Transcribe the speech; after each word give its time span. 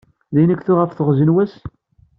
Din 0.33 0.53
i 0.53 0.55
k-tuɣ 0.57 0.79
ɣef 0.79 0.91
teɣzi 0.93 1.25
n 1.25 1.33
wass? 1.35 1.53